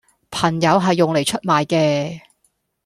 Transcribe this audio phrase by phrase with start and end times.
[0.31, 2.21] 朋友係用黎出賣既